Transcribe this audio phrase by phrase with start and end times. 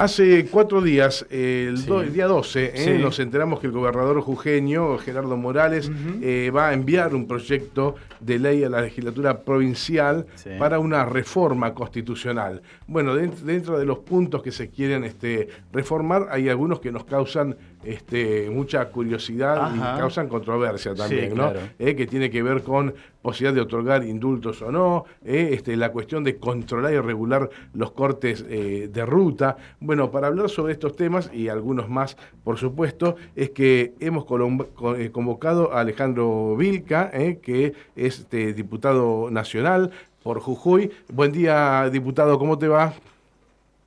[0.00, 5.92] Hace cuatro días, el, día 12, eh, nos enteramos que el gobernador jujeño, Gerardo Morales,
[6.22, 10.24] eh, va a enviar un proyecto de ley a la legislatura provincial
[10.58, 12.62] para una reforma constitucional.
[12.86, 17.54] Bueno, dentro de los puntos que se quieren este, reformar, hay algunos que nos causan
[17.82, 21.52] este, mucha curiosidad y causan controversia también, ¿no?
[21.78, 25.92] Eh, que tiene que ver con posibilidad de otorgar indultos o no, eh, este, la
[25.92, 29.56] cuestión de controlar y regular los cortes eh, de ruta.
[29.80, 35.72] Bueno, para hablar sobre estos temas y algunos más, por supuesto, es que hemos convocado
[35.72, 37.10] a Alejandro Vilca,
[37.42, 39.90] que es este, diputado nacional
[40.22, 40.90] por Jujuy.
[41.12, 42.94] Buen día, diputado, ¿cómo te va?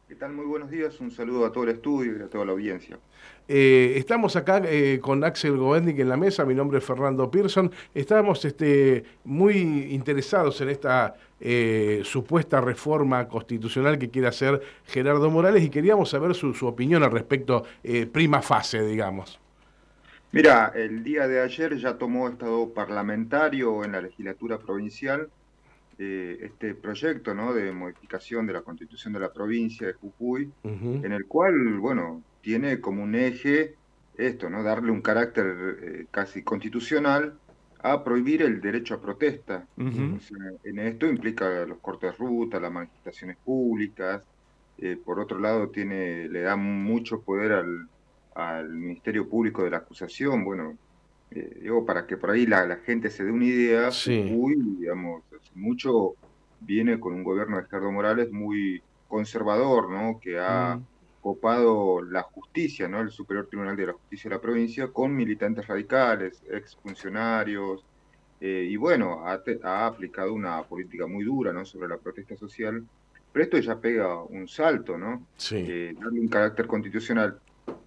[0.07, 0.33] ¿Qué tal?
[0.33, 0.99] Muy buenos días.
[0.99, 2.99] Un saludo a todo el estudio y a toda la audiencia.
[3.47, 7.71] Eh, estamos acá eh, con Axel Govendic en la mesa, mi nombre es Fernando Pearson.
[7.93, 15.63] Estábamos este, muy interesados en esta eh, supuesta reforma constitucional que quiere hacer Gerardo Morales
[15.63, 17.65] y queríamos saber su, opinión al respecto,
[18.11, 19.39] prima fase, digamos.
[20.31, 25.29] Mira, el día de ayer ya tomó estado parlamentario en la legislatura provincial
[25.99, 27.53] eh, este proyecto ¿no?
[27.53, 32.79] de modificación de la constitución de la provincia de Jujuy, en el cual, bueno, tiene
[32.79, 33.75] como un eje
[34.17, 34.63] esto, ¿no?
[34.63, 37.37] darle un carácter eh, casi constitucional
[37.81, 39.67] a prohibir el derecho a protesta.
[39.77, 44.23] en esto implica los cortes de ruta, las manifestaciones públicas,
[44.77, 47.87] eh, por otro lado tiene, le da mucho poder al,
[48.35, 50.77] al Ministerio Público de la Acusación, bueno,
[51.35, 53.89] eh, digo, para que por ahí la, gente se dé una idea,
[54.31, 55.23] Uy, digamos,
[55.55, 56.15] mucho
[56.59, 60.19] viene con un gobierno de Gerardo Morales muy conservador, ¿no?
[60.19, 60.85] Que ha mm.
[61.21, 63.01] copado la justicia, ¿no?
[63.01, 67.85] El Superior Tribunal de la Justicia de la provincia con militantes radicales, exfuncionarios,
[68.45, 71.63] eh, y bueno, ha, aplicado una política muy dura, ¿no?
[71.65, 72.83] Sobre la protesta social,
[73.31, 75.25] pero esto ya pega un salto, ¿no?
[75.37, 75.55] Sí.
[75.57, 77.39] Eh, darle un carácter constitucional.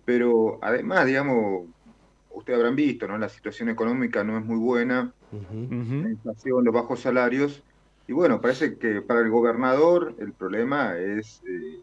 [0.04, 1.66] Pero además, digamos,
[2.36, 3.18] ustedes habrán visto, ¿no?
[3.18, 7.62] La situación económica no es muy buena, la inflación, los bajos salarios,
[8.08, 11.80] y bueno, parece que para el gobernador el problema es, eh,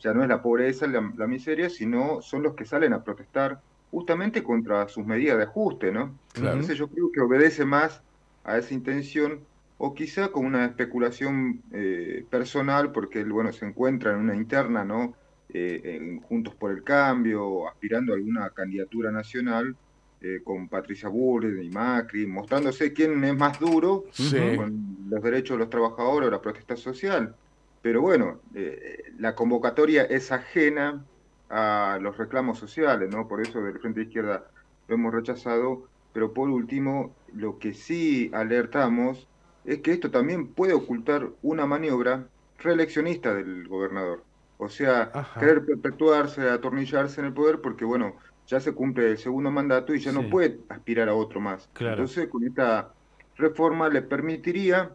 [0.00, 4.42] ya no es la pobreza, la, miseria, sino son los que salen a protestar justamente
[4.42, 6.16] contra sus medidas de ajuste, ¿no?
[6.34, 8.02] Entonces yo creo que obedece más
[8.44, 9.40] a esa intención
[9.78, 14.84] o quizá con una especulación eh, personal, porque él, bueno, se encuentra en una interna,
[14.84, 15.14] ¿no?
[15.50, 19.76] Eh, Juntos por el Cambio, aspirando a alguna candidatura nacional,
[20.20, 24.04] eh, con Patricia Bullrich y Macri, mostrándose quién es más duro
[24.56, 27.34] con los derechos de los trabajadores o la protesta social.
[27.82, 31.04] Pero bueno, eh, la convocatoria es ajena
[31.50, 33.28] a los reclamos sociales, ¿no?
[33.28, 34.46] Por eso del Frente de Izquierda
[34.88, 35.86] lo hemos rechazado.
[36.12, 39.28] Pero por último, lo que sí alertamos
[39.66, 42.26] es que esto también puede ocultar una maniobra
[42.58, 44.24] reeleccionista del gobernador.
[44.58, 49.50] O sea, querer perpetuarse, atornillarse en el poder, porque bueno, ya se cumple el segundo
[49.50, 51.68] mandato y ya no puede aspirar a otro más.
[51.78, 52.92] Entonces, con esta
[53.36, 54.92] reforma le permitiría,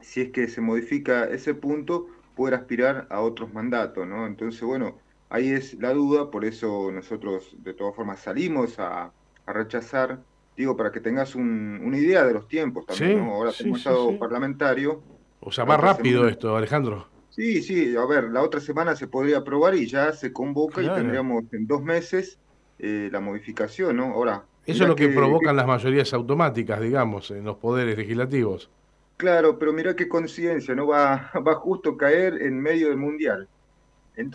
[0.00, 4.26] si es que se modifica ese punto, poder aspirar a otros mandatos, ¿no?
[4.26, 9.12] Entonces, bueno, ahí es la duda, por eso nosotros de todas formas salimos a,
[9.46, 10.20] rechazar,
[10.58, 13.32] digo, para que tengas una idea de los tiempos también, ¿no?
[13.32, 15.02] Ahora tenemos estado parlamentario.
[15.40, 17.17] O sea, más rápido esto, Alejandro.
[17.38, 20.88] Sí, sí, a ver, la otra semana se podría aprobar y ya se convoca y
[20.88, 22.36] tendríamos en dos meses
[22.80, 24.06] eh, la modificación, ¿no?
[24.06, 24.42] Ahora.
[24.66, 28.68] Eso es lo que, provocan las mayorías automáticas, digamos, en los poderes legislativos.
[29.16, 30.88] Claro, pero mira qué conciencia, ¿no?
[30.88, 33.48] Va, va justo caer en medio del mundial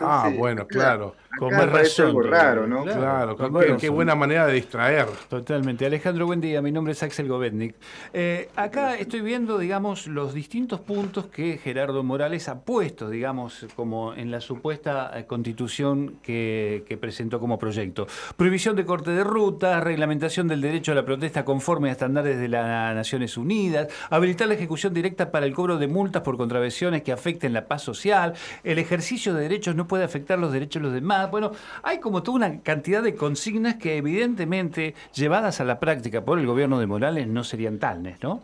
[0.00, 1.14] ah, bueno, claro.
[1.38, 2.22] Con más razón.
[2.24, 2.84] raro, ¿no?
[2.84, 3.36] Claro,
[3.78, 5.06] qué, buena manera de distraer.
[5.28, 5.84] Totalmente.
[5.84, 6.62] Alejandro, buen día.
[6.62, 7.74] Mi nombre es Axel Govetnik.
[8.12, 14.14] Eh, acá estoy viendo, digamos, los distintos puntos que Gerardo Morales ha puesto, digamos, como
[14.14, 18.06] en la supuesta eh, constitución que, presentó como proyecto.
[18.36, 22.48] Prohibición de corte de ruta, reglamentación del derecho a la protesta conforme a estándares de
[22.48, 27.10] las Naciones Unidas, habilitar la ejecución directa para el cobro de multas por contravenciones que
[27.10, 30.94] afecten la paz social, el ejercicio de derechos no puede afectar los derechos de los
[30.94, 31.30] demás.
[31.30, 36.38] Bueno, hay como toda una cantidad de consignas que evidentemente llevadas a la práctica por
[36.38, 38.42] el gobierno de Morales no serían tales, ¿no?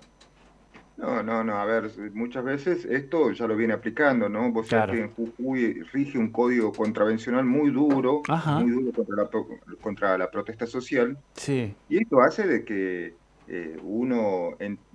[1.01, 4.53] No, no, no, a ver, muchas veces esto ya lo viene aplicando, ¿no?
[4.53, 8.21] Vos sabés que en Jujuy rige un código contravencional muy duro,
[8.61, 8.93] muy duro
[9.81, 11.17] contra la, protesta social.
[11.33, 11.75] Sí.
[11.89, 13.15] Y esto hace de que
[13.49, 14.51] eh, uno,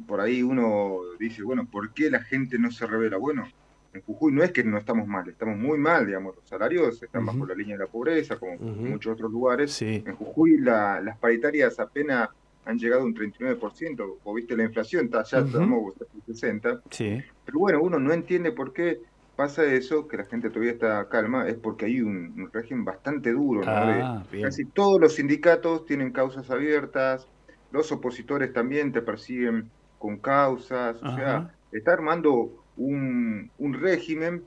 [0.05, 3.17] por ahí uno dice, bueno, ¿por qué la gente no se revela?
[3.17, 3.47] Bueno,
[3.95, 7.25] en Jujuy no es que no estamos mal, estamos muy mal, digamos, los salarios están
[7.25, 9.81] bajo la línea de la pobreza, como en muchos otros lugares.
[9.81, 12.29] En Jujuy las paritarias apenas
[12.65, 15.93] han llegado a un 39%, o viste la inflación, está ya estamos
[16.27, 16.81] en 60%.
[16.89, 17.23] Sí.
[17.45, 18.99] Pero bueno, uno no entiende por qué
[19.37, 23.61] pasa eso, que la gente todavía está calma, es porque hay un, régimen bastante duro.
[23.61, 23.71] ¿no?
[23.71, 27.27] Ah, casi todos los sindicatos tienen causas abiertas,
[27.71, 29.69] los opositores también te persiguen
[29.99, 34.43] con causas, o sea, está armando un, régimen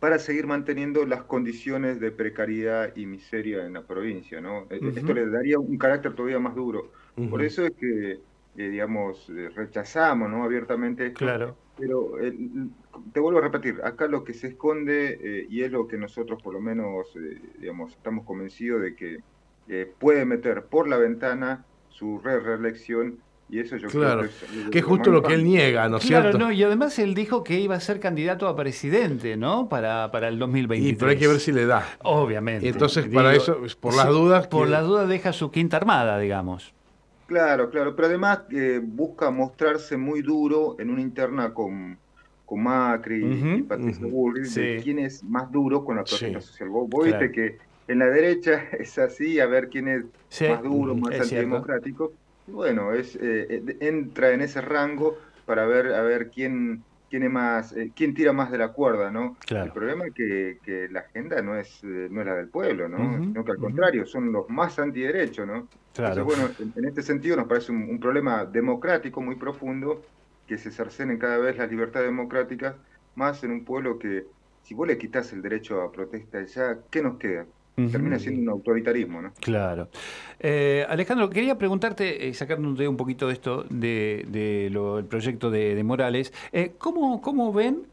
[0.00, 4.66] para seguir manteniendo las condiciones de precariedad y miseria en la provincia, ¿no?
[4.70, 6.92] E, esto le daría un carácter todavía más duro.
[7.30, 8.20] Por eso es que,
[8.56, 10.44] eh, digamos, eh, rechazamos, ¿no?
[10.44, 11.18] Abiertamente esto.
[11.18, 11.56] Claro.
[11.78, 12.12] Pero
[13.12, 16.42] te vuelvo a repetir, acá lo que se esconde, eh, y es lo que nosotros
[16.42, 17.06] por lo menos,
[17.58, 19.18] digamos, estamos convencidos de que
[19.98, 24.84] puede meter por la ventana su reelección y eso yo creo que es, que es
[24.84, 26.36] justo lo que él niega, ¿no es cierto?
[26.36, 29.68] No, y además él dijo que iba a ser candidato a presidente, ¿no?
[29.68, 30.92] Para, para el 2023.
[30.92, 31.86] Y pero hay que ver si le da.
[32.02, 32.68] Obviamente.
[32.68, 34.48] Entonces, para eso, por las dudas...
[34.48, 36.74] Por las dudas deja su quinta armada, digamos.
[37.26, 41.98] Claro, claro, pero además eh, busca mostrarse muy duro en una interna con,
[42.44, 46.68] con Macri y Patricio Bullrich, de quién es más duro con la protesta social.
[46.68, 47.58] Vos, viste que
[47.88, 50.04] en la derecha es así, a ver quién es
[50.48, 52.12] más duro, más antidemocrático
[52.46, 57.72] bueno, es, eh, eh, entra en ese rango para ver a ver quién quién más
[57.72, 59.36] eh, quién tira más de la cuerda, ¿no?
[59.48, 63.18] El problema es que, que la agenda no es no es la del pueblo, ¿no?
[63.18, 65.68] Sino que al contrario son los más antiderechos, ¿no?
[65.96, 70.02] Entonces, bueno, en, este sentido nos parece un, problema democrático muy profundo
[70.46, 72.74] que se cercenen cada vez las libertades democráticas
[73.14, 74.26] más en un pueblo que
[74.62, 77.46] si vos le quitas el derecho a protesta ya, ¿qué nos queda?
[77.76, 79.32] Termina siendo un autoritarismo, ¿no?
[79.40, 79.88] Claro.
[80.40, 86.32] Eh, Alejandro, quería preguntarte, eh, sacándote un poquito de esto, del de, proyecto de, Morales,
[86.52, 87.86] eh, ¿cómo, ¿cómo ven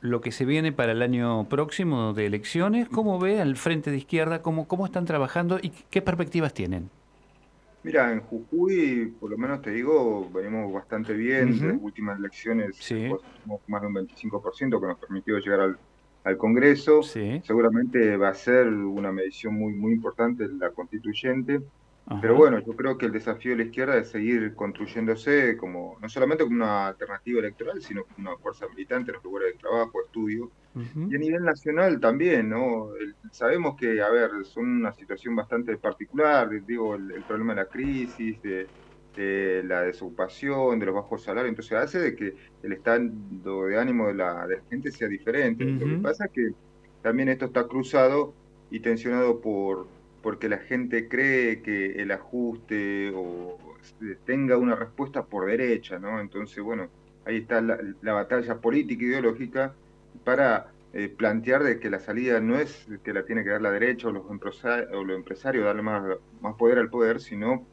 [0.00, 2.88] lo que se viene para el año próximo de elecciones?
[2.88, 4.42] ¿Cómo ve al frente de izquierda?
[4.42, 6.88] ¿Cómo, cómo están trabajando y qué perspectivas tienen?
[7.82, 11.48] Mira, en Jujuy, por lo menos te digo, venimos bastante bien.
[11.48, 13.10] En las últimas elecciones sí.
[13.66, 15.78] más de un 25% que nos permitió llegar al
[16.24, 17.02] al Congreso.
[17.02, 21.60] Seguramente va a ser una medición muy, muy importante la constituyente.
[22.20, 26.08] Pero bueno, yo creo que el desafío de la izquierda es seguir construyéndose como no
[26.08, 29.92] solamente como una alternativa electoral, sino como una fuerza militante en los lugares de trabajo,
[30.04, 30.50] estudio.
[30.74, 32.88] Y a nivel nacional también, ¿no?
[33.30, 38.42] sabemos que, a ver, son una situación bastante particular, digo, el problema de la crisis,
[38.42, 38.66] de,
[39.16, 43.00] de la desocupación, de los bajos salarios, entonces hace de que el estado
[43.66, 45.64] de ánimo de la, gente sea diferente.
[45.64, 46.52] Lo que pasa es que
[47.02, 48.34] también esto está cruzado
[48.70, 49.86] y tensionado por
[50.22, 53.58] porque la gente cree que el ajuste o
[54.26, 56.20] tenga una respuesta por derecha, ¿no?
[56.20, 56.88] Entonces, bueno,
[57.24, 59.74] ahí está la, batalla política ideológica
[60.24, 63.70] para eh, plantear de que la salida no es que la tiene que dar la
[63.70, 66.02] derecha o los, empresarios, o los empresarios darle más,
[66.42, 67.64] más poder al poder, sino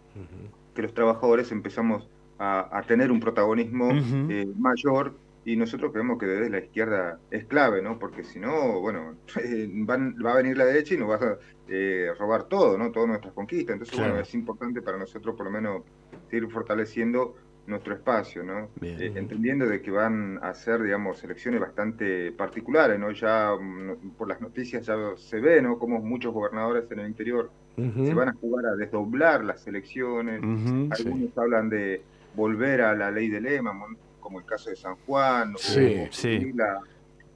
[0.78, 2.08] que los trabajadores empezamos
[2.38, 3.90] a, tener un protagonismo
[4.30, 7.98] eh, mayor y nosotros creemos que desde la izquierda es clave, ¿no?
[7.98, 9.16] Porque si no, bueno,
[9.90, 11.38] va a venir la derecha y nos va a
[11.68, 12.92] eh, robar todo, ¿no?
[12.92, 13.74] Todas nuestras conquistas.
[13.74, 15.82] Entonces, bueno, es importante para nosotros por lo menos
[16.30, 17.36] seguir fortaleciendo
[17.66, 18.70] nuestro espacio, ¿no?
[18.84, 23.10] Eh, entendiendo de que van a ser, digamos, elecciones bastante particulares, ¿no?
[23.10, 25.80] Ya mm, por las noticias ya se ve, ¿no?
[25.80, 30.42] Como muchos gobernadores en el interior se van a jugar a desdoblar las elecciones.
[30.42, 32.02] Algunos hablan de
[32.36, 33.72] volver a la ley de Lema,
[34.19, 35.57] como el caso de San Juan, o,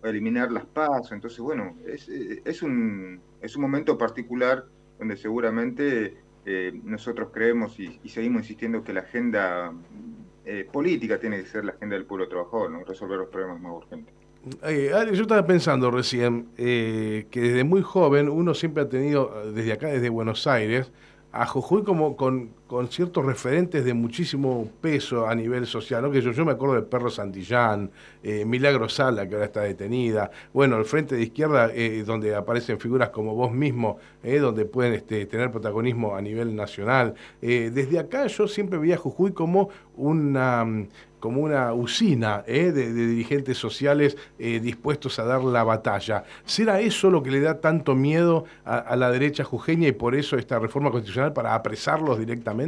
[0.03, 1.11] eliminar las pasos.
[1.11, 4.65] Entonces, bueno, es, es, un, es un momento particular
[4.97, 9.71] donde seguramente eh, nosotros creemos y, seguimos insistiendo que la agenda
[10.43, 12.83] eh, política tiene que ser la agenda del pueblo trabajador, ¿no?
[12.83, 14.20] resolver los problemas más urgentes.
[14.63, 19.73] Eh, yo estaba pensando recién eh, que desde muy joven uno siempre ha tenido, desde
[19.73, 20.91] acá, desde Buenos Aires,
[21.31, 26.09] a Jujuy como con, con, ciertos referentes de muchísimo peso a nivel social, ¿no?
[26.09, 27.91] Que yo, yo me acuerdo de Perro Santillán,
[28.23, 32.79] eh, Milagro Sala, que ahora está detenida, bueno, el Frente de Izquierda, eh, donde aparecen
[32.79, 37.13] figuras como vos mismo, eh, donde pueden este, tener protagonismo a nivel nacional.
[37.41, 40.65] desde acá yo siempre veía a Jujuy como una
[41.19, 46.23] como una usina de, dirigentes sociales dispuestos a dar la batalla.
[46.45, 50.35] ¿Será eso lo que le da tanto miedo a, la derecha jujeña y por eso
[50.35, 52.60] esta reforma constitucional para apresarlos directamente?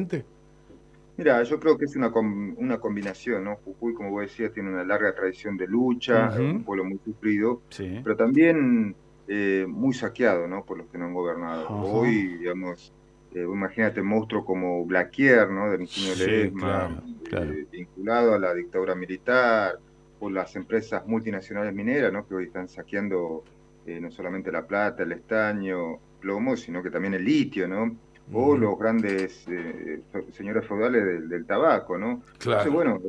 [1.15, 3.57] Mira, yo creo que es una, una combinación, ¿no?
[3.57, 7.61] Jujuy, como vos decías, tiene una larga tradición de lucha, es un pueblo muy sufrido,
[8.03, 8.95] pero también
[9.27, 10.65] eh, muy saqueado, ¿no?
[10.65, 11.69] Por los que no han gobernado.
[11.69, 12.91] Hoy, digamos,
[13.33, 15.69] eh, imagínate monstruo como Blaquier, ¿no?
[15.69, 19.77] Del Ingenio Ledesma, eh, vinculado a la dictadura militar,
[20.23, 22.25] por las empresas multinacionales mineras, ¿no?
[22.25, 23.43] que hoy están saqueando
[23.85, 27.93] eh, no solamente la plata, el estaño, plomo, sino que también el litio, ¿no?
[28.31, 30.01] O los grandes eh,
[30.31, 32.21] señores feudales del, tabaco, ¿no?
[32.37, 32.63] Claro.
[32.63, 33.01] Entonces, bueno,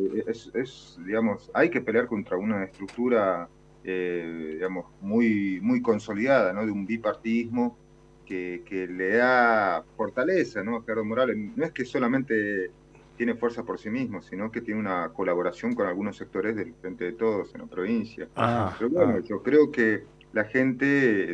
[0.55, 3.49] es, digamos, hay que pelear contra una estructura,
[3.83, 6.67] digamos, muy, muy consolidada, ¿no?
[6.67, 7.79] De un bipartismo
[8.27, 10.77] que, que le da fortaleza, ¿no?
[10.77, 11.37] A Gerardo Morales.
[11.55, 12.71] No es que solamente
[13.17, 17.05] tiene fuerza por sí mismo, sino que tiene una colaboración con algunos sectores del Frente
[17.05, 18.29] de Todos en la provincia.
[18.37, 19.21] Ah, Pero bueno, ah.
[19.21, 20.85] yo creo que la gente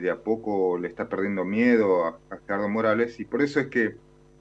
[0.00, 3.68] de a poco le está perdiendo miedo a, a Ricardo Morales y por eso es
[3.68, 3.96] que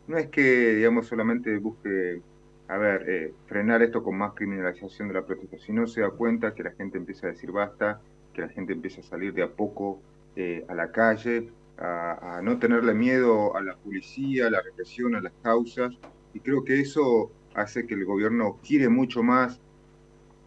[0.07, 2.21] no es que, digamos, solamente busque,
[2.67, 6.55] a ver, eh, frenar esto con más criminalización de la protesta, sino se da cuenta
[6.55, 8.01] que la gente empieza a decir basta,
[8.33, 10.01] que la gente empieza a salir de a poco
[10.35, 15.15] eh, a la calle, a, a no tenerle miedo a la policía, a la represión,
[15.15, 15.93] a las causas,
[16.33, 19.61] y creo que eso hace que el gobierno gire mucho más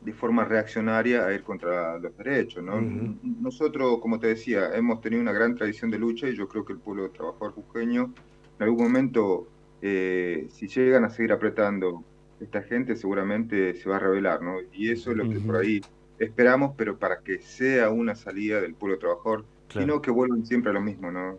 [0.05, 2.63] de forma reaccionaria a ir contra los derechos.
[2.63, 2.81] ¿no?
[2.81, 6.73] Nosotros, como te decía, hemos tenido una gran tradición de lucha y yo creo que
[6.73, 8.13] el pueblo trabajador jujeño,
[8.59, 9.49] en algún momento,
[9.81, 12.05] eh, si llegan a seguir apretando
[12.41, 14.43] esta gente, seguramente se va a rebelar.
[14.43, 14.57] ¿no?
[14.73, 15.81] Y eso es lo que por ahí
[16.19, 19.87] esperamos, pero para que sea una salida del pueblo trabajador, Claro.
[19.87, 21.11] y no que vuelvan siempre a lo mismo.
[21.11, 21.39] ¿no?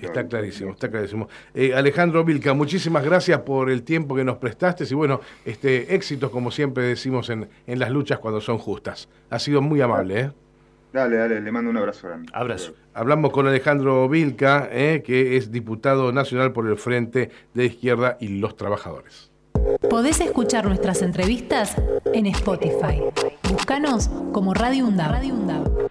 [0.00, 1.28] Está clarísimo, está clarísimo.
[1.54, 6.30] Eh, Alejandro Vilca, muchísimas gracias por el tiempo que nos prestaste y bueno, este, éxitos
[6.30, 9.08] como siempre decimos en, en las luchas cuando son justas.
[9.30, 10.20] Ha sido muy amable.
[10.20, 10.30] ¿eh?
[10.92, 12.28] Dale, dale, le mando un abrazo grande.
[12.32, 12.74] Abrazo.
[12.94, 18.28] Hablamos con Alejandro Vilca, eh, que es diputado nacional por el Frente de Izquierda y
[18.40, 19.30] los Trabajadores.
[19.88, 21.76] Podés escuchar nuestras entrevistas
[22.12, 23.02] en Spotify.
[23.50, 25.89] Búscanos como Radio UNDAB.